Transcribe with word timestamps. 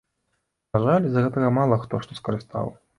На 0.79 0.81
жаль, 0.87 1.07
з 1.09 1.15
гэтага 1.27 1.55
мала 1.61 1.81
хто 1.87 1.95
што 2.07 2.11
скарыстаў. 2.25 2.79